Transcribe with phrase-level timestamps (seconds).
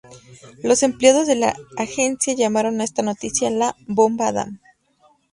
[0.63, 4.59] Los empleados de la Agencia llamaron a esta noticia la "bomba Adam".